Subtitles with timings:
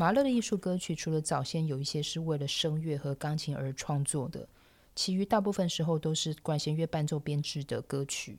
[0.00, 4.48] 马勒的艺术歌曲，除了早先有一些是为了声乐和钢琴而创作的，
[4.94, 8.38] 其余大部分时候都是管弦乐伴奏编制的歌曲。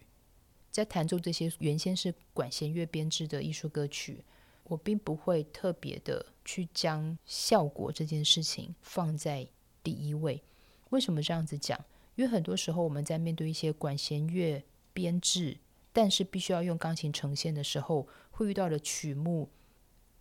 [0.71, 4.23] 在弹奏这些原先是管弦乐编制的艺术歌曲，
[4.63, 9.47] 我并不会特别的去将效果这件事情放在
[9.83, 10.41] 第一位。
[10.89, 11.79] 为什么这样子讲？
[12.15, 15.59] 因为很多时候我们在面对一些管弦乐编制，
[15.93, 19.47] 但是必须要用钢琴呈现的时候，会遇到的曲目，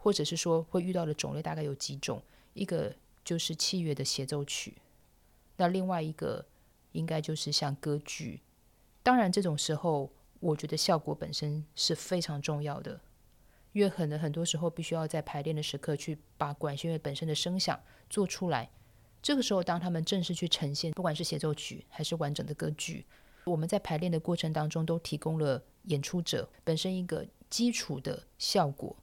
[0.00, 2.20] 或者是说会遇到的种类大概有几种。
[2.54, 4.78] 一个就是器乐的协奏曲，
[5.56, 6.44] 那另外一个
[6.92, 8.40] 应该就是像歌剧。
[9.02, 10.10] 当然这种时候。
[10.40, 12.98] 我觉得效果本身是非常重要的，
[13.72, 17.78] 因为可能很多时候必须要在排练的时刻去把管弦乐本身的声响
[18.08, 18.70] 做出来。
[19.20, 23.04] 这个时候，当他们正式去呈现，不管是协奏曲还是完整的歌剧，
[23.44, 28.96] 我们在排练的过程当中都提供了演出者本身一个基础的效果。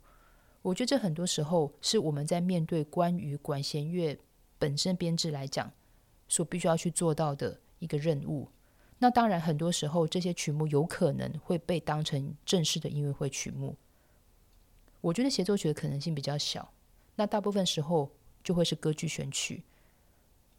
[0.61, 4.17] 我觉得这很多时候是我们在面对关于管弦乐
[4.59, 5.71] 本身编制来讲，
[6.27, 8.49] 所必须要去做到的一个任务。
[8.99, 13.75] 那当然，很多时候这些曲目有可能会被当成正式的音乐会曲目。
[15.01, 16.73] 我觉得协奏曲的可能性比较小，
[17.15, 18.11] 那大部分时候
[18.43, 19.63] 就会是歌剧选曲。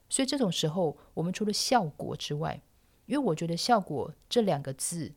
[0.08, 2.62] 所以这种时候，我们除了效果之外，
[3.06, 5.12] 因为我觉得“效果”这两个字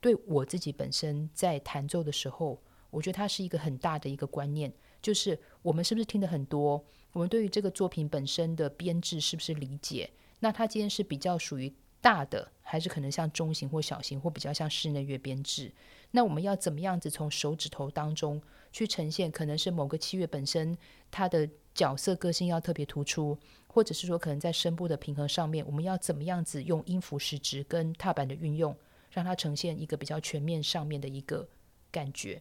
[0.00, 2.60] 对我自己本身在弹奏的时候，
[2.96, 6.82] 我觉得它是一个很大的一个观念，就是我们是不是听的很多？
[7.12, 10.10] 我们对于这个作品本身的编制是不是理解？
[10.40, 11.72] 那它今天是比较属于。
[11.98, 15.72] 大的还是可能像中型或小型，或比较像室内乐编制。
[16.12, 19.28] 那我们要怎么样子从手指头当中去呈现？
[19.28, 20.76] 可能是某个器乐本身
[21.10, 28.76] 它的角色个性要特别突出，或者是说可能在声部的平衡上面，我们要怎么样子用音符时值跟踏板的运用，
[29.10, 31.48] 让它呈现一个比较全面上面的一个
[31.90, 32.40] 感觉。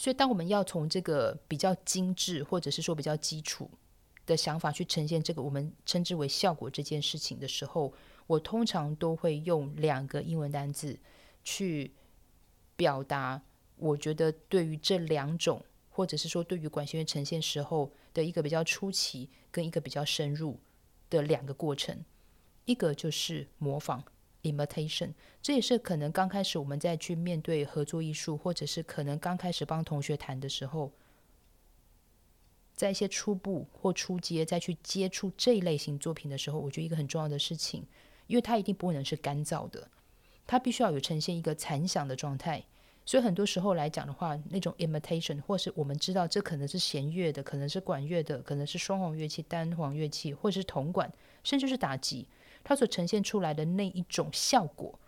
[0.00, 3.68] 所以，当我们要从这个比较精致，或者是说比较基础
[4.24, 7.92] 的想法去呈现这个我们称之为效果这件事情的时候，
[8.28, 10.96] 我通常都会用两个英文单字
[11.42, 11.92] 去
[12.76, 13.42] 表达，
[13.74, 15.60] 我觉得对于这两种，
[15.90, 20.60] 或者是说对于管弦乐呈现时候的一个比较初期跟一个比较深入
[21.10, 22.04] 的两个过程，
[22.66, 24.04] 一个就是模仿
[24.52, 30.92] （imitation），这也是可能刚开始我们在去面对合作艺术，或者是可能刚开始帮同学谈的时候，
[32.74, 37.84] 在一些初步或初阶再去接触这一类型作品的时候，我觉得一个很重要的事情。
[38.28, 39.88] 因为它一定不能是干燥的，
[40.46, 42.62] 它必须要有呈现一个残响的状态。
[43.06, 51.10] 所以很多时候来讲的话，那种 imitation，或是我们知道这可能是弦乐的，可能是管乐的，可能是双簧乐器、单簧乐器，或者是铜管，
[51.42, 52.28] 甚至是打击，
[52.62, 54.98] 它所呈现出来的那一种效果。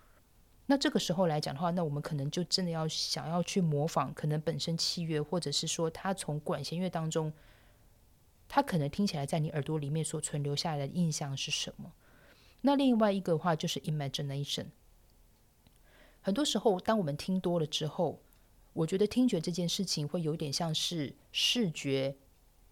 [0.66, 7.32] 那这个时候来讲的话，那我们可能就真的要想要去模仿，可能本身器乐，或者是说它从管弦乐当中，
[8.48, 11.92] 它可能听起来在你耳朵里面所存留下来的印象是什么？
[12.60, 14.66] 那另外一个的话就是 imagination。
[16.20, 18.20] 很多时候，当我们听多了之后，
[18.72, 22.14] 我觉得听觉这件事情会有点像是视觉、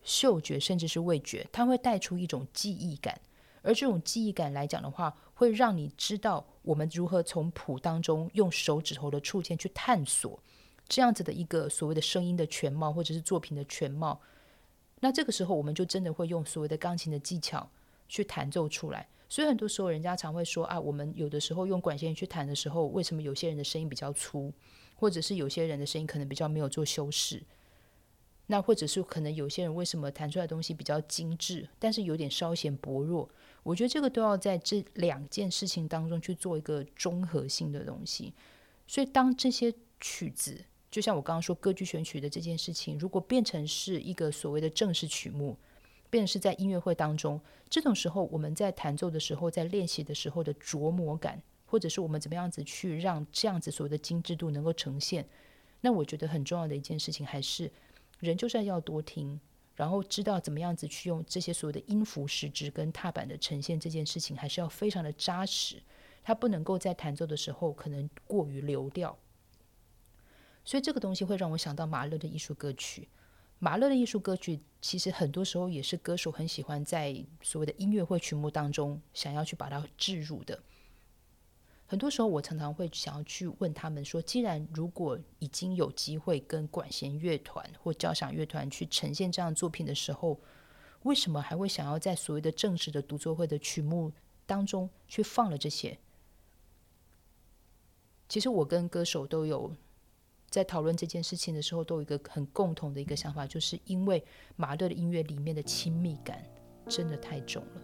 [0.04, 3.20] 嗅觉，甚至是味觉，它会带出一种记忆感。
[3.62, 10.38] 而这种记忆感来讲的话，会让你知道我们如何从谱当中用手指头的触键去探索
[10.88, 14.20] 这样子的一个所谓的声音的全貌，或者是作品的全貌。
[15.00, 17.69] 那这个时候，我们就真的会用所谓的钢琴的技巧
[18.08, 19.06] 去弹奏出来。
[19.28, 24.52] 所以很多时候，人家常会说啊，我们有的时候用管弦去弹的时候，为什么有些人的声音比较粗，
[24.96, 27.42] 或者是有些人的声音可能比较没有做修饰？
[28.48, 33.28] 那或者是可能有些人为什么弹出来的东西比较精致，但是有点稍显薄弱？
[33.62, 38.34] 我觉得这个都要在这两件事情当中去做一个综合性的东西。
[38.87, 45.56] 所以当这些曲子，就像我刚刚说歌剧选曲的这件事情，如果变成是一个所谓的正式曲目。
[46.11, 47.38] 变成是在音乐会当中，
[47.69, 55.28] 这种时候我们在弹奏的时候，在练习的时候的琢磨感，或者是我们怎么样子去让这样子所谓的精致度能够呈现，
[55.82, 57.70] 那我觉得很重要的一件事情还是
[58.19, 59.41] 人就是要多听，
[59.75, 65.82] 然后知道怎么样子去用这些所谓的音符时值跟踏板的呈现这件事情，还是要非常的扎实，
[66.23, 69.17] 它不能够在弹奏的时候可能过于流调。
[70.65, 73.09] 所以这个东西会让我想到马勒的艺术歌曲。
[73.61, 80.62] 马勒的艺术歌曲，其实很多时候也是歌手很喜欢在所谓的音乐会曲目当中想要去把它置入的。
[81.90, 90.38] 很多时候，我常常会想要去问他们说：，既然如果已经有机会跟管弦乐团或交响乐团去呈现这样作品的时候，
[91.05, 94.12] 为什么还会想要在所谓的正式的独奏会的曲目
[94.44, 95.99] 当中去放了这些？
[98.29, 99.75] 其实我跟歌手都有
[100.50, 104.23] 在讨论这件事情的时候，都有一个很共同的一个想法，就是因为
[104.56, 106.44] 马勒的音乐里面的亲密感
[106.87, 107.82] 真的太重了，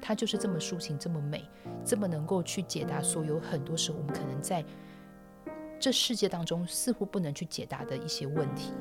[0.00, 1.44] 它就是这么抒情，这么美，
[1.84, 4.64] 这么能够去解答所有很多时候我们可能在
[5.78, 8.72] 这世界当中似乎不能去解答的一些问题。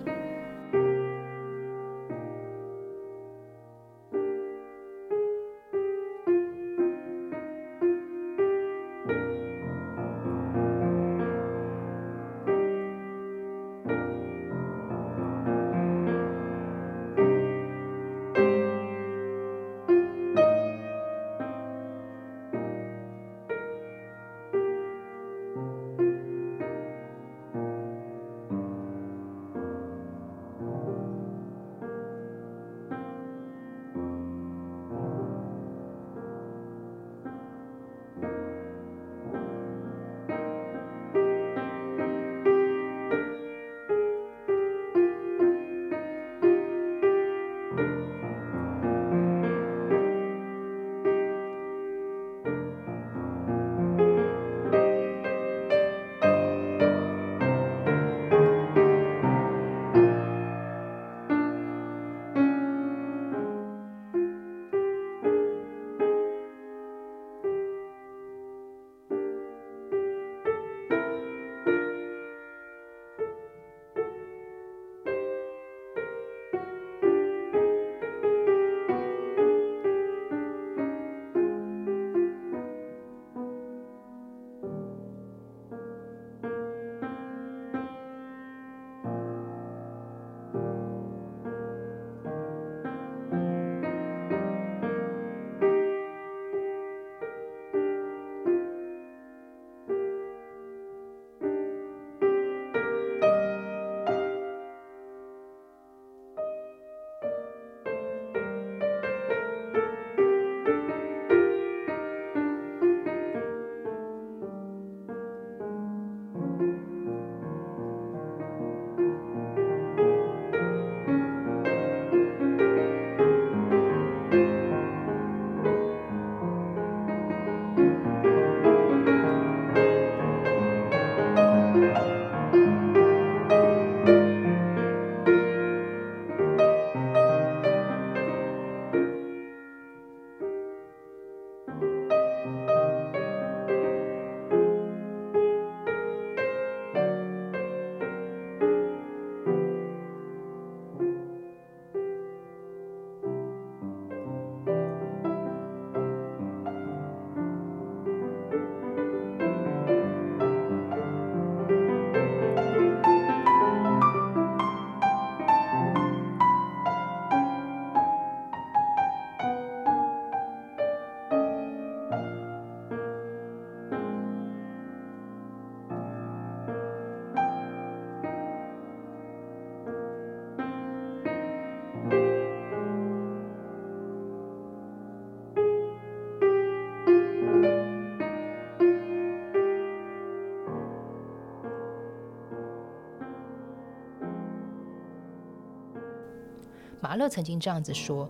[197.09, 198.29] 马勒曾经这样子说：“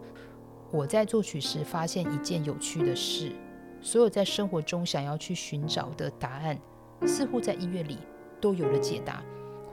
[0.71, 3.33] 我在作曲时发现一件有趣的事，
[3.81, 6.57] 所有在生活中想要去寻找的答案，
[7.05, 7.97] 似乎在音乐里
[8.39, 9.21] 都有了解答。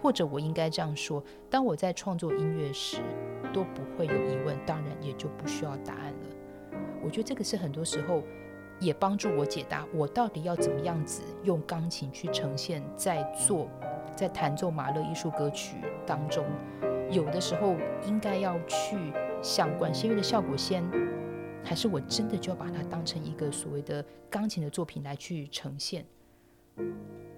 [0.02, 2.96] 或者我应该这样说：当我在创作音乐时，
[3.52, 6.78] 都不会有疑问，当然也就不需要答案了。
[7.00, 8.24] 我觉得这个是很多时候
[8.80, 13.68] 也帮助我解答我到底要怎么样子用钢琴去呈现，在做
[14.16, 16.44] 在弹奏马勒艺术歌曲当中。”
[17.10, 18.96] 有的时候应该要去
[19.40, 20.84] 想管弦乐的效果先，
[21.62, 26.04] 还是我真的就要把它当成一个所谓的钢琴的作品来去呈现？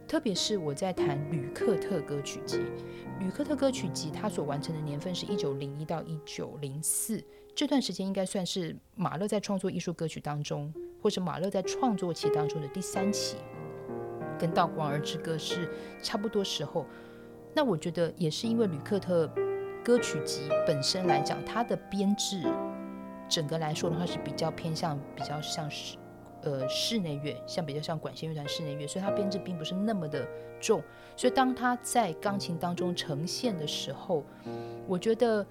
[0.06, 2.62] 特别是我在弹吕克特歌曲集，
[3.20, 7.22] 吕克特歌曲集它所完成的年份是一九零一到一九零四，
[7.54, 10.72] 这段时间应该算是马勒在创作艺术歌曲当中，
[11.02, 13.36] 或者马勒在创作期当中的第三期，
[14.38, 15.68] 跟《道光儿之歌》是
[16.02, 16.86] 差不多时候。
[17.54, 19.30] 那我觉得也是因为吕克特。
[19.88, 22.42] 歌曲集本身来讲，它的编制
[23.26, 25.96] 整个来说的话是比较偏向比较像是
[26.42, 30.28] 呃室内乐，像比较像管弦乐团室内乐，所以它编制并不是那么的
[30.60, 30.82] 重。
[31.16, 34.22] 所以当它在钢琴当中呈现的时候，
[34.86, 35.46] 我觉得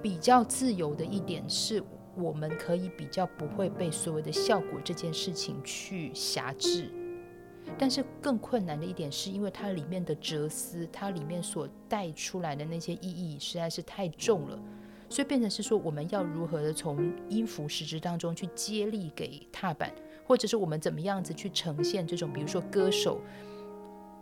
[0.00, 1.82] 比较自由的一点是，
[2.14, 6.88] 我们可以比较不会被所谓的效果这件事情去辖制。
[7.78, 14.58] 但是更困难的一点，是因为它里面的哲思，它里面所带出来的那些意义实在是太重了，
[15.08, 19.92] 所以变成是说，我们要如何的从音符实质当中去接力给踏板，
[20.26, 23.20] 或者是我们怎么样子去呈现这种，比如说歌手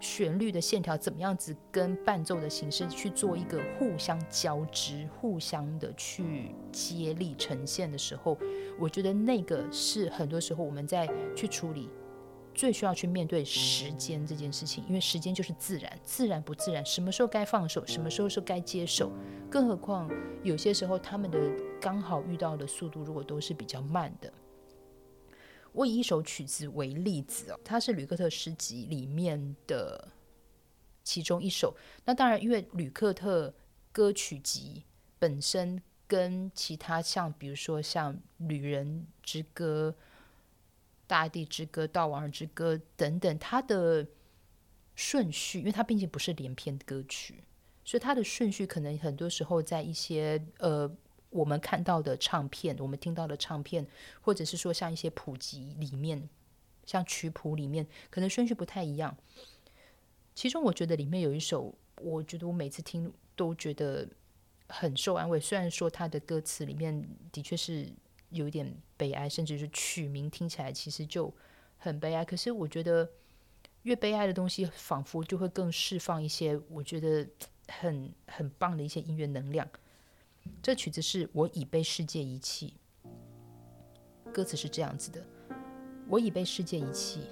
[0.01, 8.39] 旋律的线条怎么样子跟伴奏的形式去做一个互相交织、互相的去接力呈现的时候，
[8.79, 11.89] 我觉得那个是很多时候我们在去处理。
[12.55, 19.11] 最需要去面对时间这件事情，因为时间就是自然，自然不自然，什么时候该放手，什么时候是该接受。
[19.51, 20.11] 更何况
[20.43, 21.39] 有些时候他们的
[21.81, 24.33] 刚好遇到的速度，如果都是比较慢的。
[25.73, 30.09] 我以一首曲子为例子哦，它是吕克特诗集里面的
[31.03, 31.75] 其中一首。
[32.05, 33.55] 那当然，因为吕克特
[33.91, 34.85] 歌曲集
[35.19, 39.95] 本身跟其他像，比如说像《旅人之歌》。
[41.11, 44.07] 大地之歌、悼亡人之歌等等，它的
[44.95, 47.43] 顺序，因为它毕竟不是连篇歌曲，
[47.85, 50.89] 所以它的顺序可能很多时候在一些呃
[51.31, 53.85] 我们看到的唱片、我们听到的唱片，
[54.21, 56.29] 或者是说像一些普及里面，
[56.87, 59.17] 像曲谱里面，可能顺序不太一样。
[60.37, 64.07] 其中我觉得里面有一首，我觉得我每次听都觉得
[64.69, 67.93] 很受安慰，虽然说它的歌词里面的确是。
[68.31, 71.33] 有一点悲哀，甚至是曲名听起来其实就
[71.79, 72.25] 很悲哀。
[72.25, 73.09] 可是我觉得
[73.83, 77.29] 越悲哀的东西，仿佛就会更释放一些我觉得
[77.69, 79.69] 很很棒的一些音乐能量。
[80.63, 82.75] 这曲子是我已被世界遗弃，
[84.33, 85.25] 歌词是这样子的：
[86.09, 87.27] 我已被世界遗弃，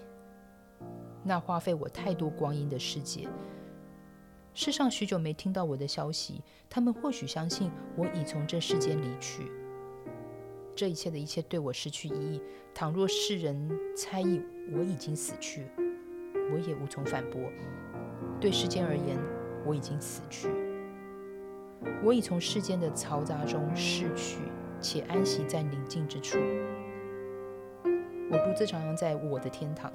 [1.24, 3.26] 那花费我太多光阴的世界。
[4.54, 9.50] 世上许久没听到我的消息，他们或许相信我已从这世间离去。
[10.78, 12.40] 这一切的一切对我失去意义。
[12.72, 15.66] 倘若世人猜疑我已经死去，
[16.52, 17.40] 我也无从反驳。
[18.40, 19.18] 对世间而言，
[19.66, 20.48] 我已经死去。
[22.04, 24.38] 我已从世间的嘈杂中逝去，
[24.80, 26.38] 且安息在宁静之处。
[28.30, 29.92] 我独自徜徉在我的天堂，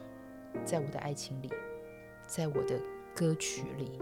[0.65, 1.49] 在我的爱情里，
[2.27, 2.77] 在我的
[3.15, 3.97] 歌曲里。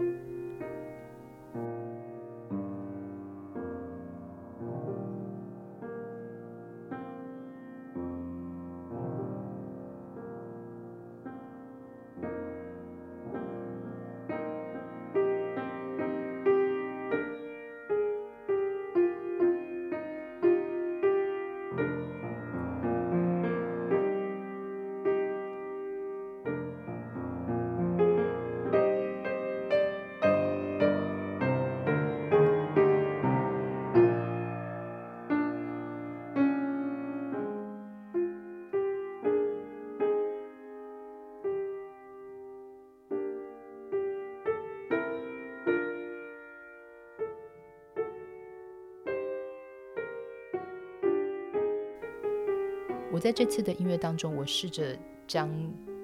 [53.12, 55.50] 我在这次的音乐当中，我试着将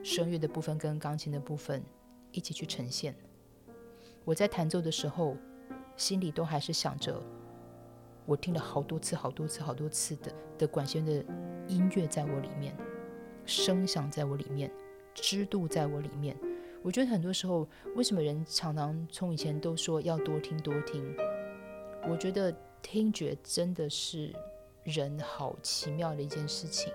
[0.05, 1.83] 声乐的部分跟钢琴的部分
[2.33, 3.15] 一起去呈现。
[4.27, 5.35] 我在弹奏的时候，
[5.97, 7.19] 心里都还是想着，
[8.27, 11.25] 我听了好多次、好多次、好多次的的管弦的
[11.67, 12.77] 音乐在我里面，
[13.47, 14.71] 声响在我里面，
[15.15, 16.37] 知度在我里面。
[16.83, 21.17] 我觉得很多时候，为什么人常常从以前都说要多听多听？
[22.07, 24.31] 我觉得听觉真的是。
[24.89, 26.91] 人好奇妙的一件事情，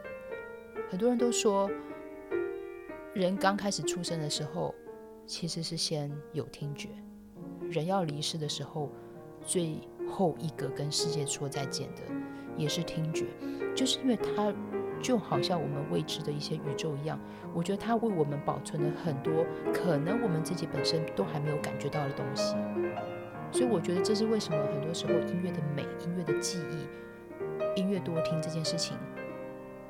[0.90, 1.70] 很多人都说，
[3.14, 4.74] 人刚开始出生的时候，
[5.28, 6.88] 其实是先有听觉；
[7.70, 8.90] 人要离世的时候，
[9.46, 9.78] 最
[10.10, 12.02] 后一个跟世界说再见的，
[12.58, 13.28] 也是听觉。
[13.76, 14.52] 就是因为它
[15.00, 17.20] 就好像我们未知的一些宇宙一样，
[17.54, 22.56] 我觉得它为我们保存了很多可能我们自己本身都还没有感觉到的东西。
[23.52, 27.03] 所以我觉得这是为什么很多时候音乐的美、音乐的记忆。
[27.76, 28.98] 音乐多听这件事情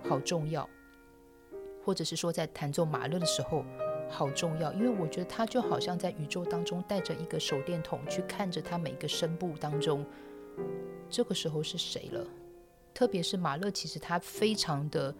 [0.07, 0.67] 好重要，
[1.83, 3.65] 或者是说在弹奏马勒的时候
[4.09, 10.05] 好重要，因为我觉得他就好像在宇宙当中带着一个手电筒去看着他每个声部当中，
[11.09, 12.25] 这个时候是谁了？
[12.93, 15.13] 特别是马勒，其实他非常的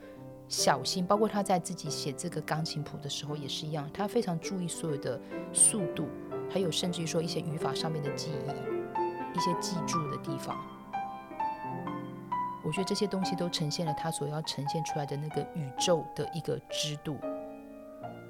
[0.47, 5.19] 小心，包括他在自己写这个钢琴谱的时候也是一样，他非常注意所有的
[5.51, 6.07] 速度，
[6.49, 10.55] 还有甚至于说一些语法上面的记忆，一些记住的地方。
[12.63, 17.17] 我觉得这些东西都呈现了他所要呈现出来的那个宇宙的一个知度，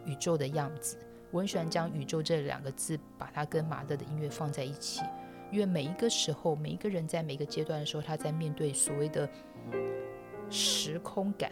[0.05, 0.97] 宇宙的样子。
[1.29, 5.01] 我很喜欢将“宇宙”这两个字，把它跟马勒的音乐放在一起，
[5.51, 9.27] 因为每一个时候，每一个人在每个阶段的时候，他在面对所谓的
[10.49, 11.51] 时空感，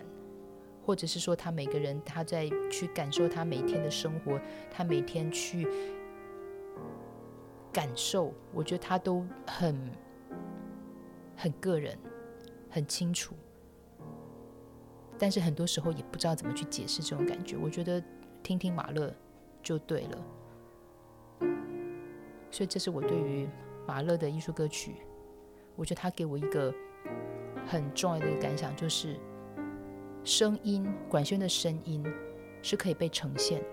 [0.86, 5.68] 或者是说他每个人他在去感受他每天的生活，他每天去
[7.74, 9.76] 感受，我觉得他都很
[11.36, 11.98] 很个人，
[12.72, 13.36] 很清楚。
[15.20, 17.56] 但是很多时候也不知道怎么去解释这种感觉。
[17.56, 18.04] 我觉得
[18.42, 19.14] 听听马勒
[19.62, 20.18] 就对了。
[22.50, 23.48] 所以这是我对于
[23.86, 24.96] 马勒的艺术歌曲，
[25.76, 26.74] 我觉得他给我一个
[27.68, 29.20] 很重要的一个感想，就是
[30.24, 32.04] 声音管弦的声音
[32.64, 33.64] 是可以被呈现，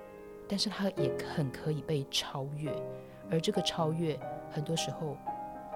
[0.47, 2.71] 但是它也很可以被超越。
[3.31, 4.19] 而这个超越，
[4.51, 5.17] 很多时候。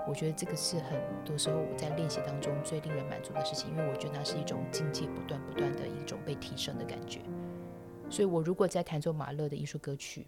[0.07, 7.21] 我觉得这个是很多时候我在练习当中最令人满足的事情，因为我觉得它是一种境界不断不断的一种被提升的感觉。
[8.11, 10.27] 所以我如果在弹奏马勒的艺术歌曲，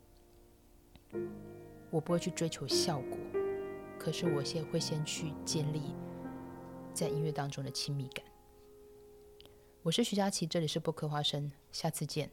[1.90, 3.19] 我不会去追求效果，
[3.99, 5.95] 可是我先会先去建立
[6.93, 8.25] 在音乐当中的亲密感。
[9.83, 12.31] 我是徐佳琪，这里是播客花生，下次见。